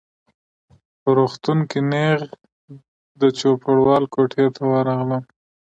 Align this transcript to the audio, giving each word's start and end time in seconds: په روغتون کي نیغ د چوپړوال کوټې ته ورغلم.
په 1.01 1.09
روغتون 1.17 1.59
کي 1.69 1.79
نیغ 1.91 2.19
د 3.21 3.23
چوپړوال 3.39 4.03
کوټې 4.13 4.45
ته 4.55 4.63
ورغلم. 4.71 5.23